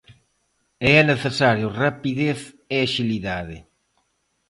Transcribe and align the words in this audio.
E 0.87 0.89
é 1.01 1.01
necesario 1.11 1.67
rapidez 1.83 2.39
e 2.75 2.77
axilidade. 2.87 3.57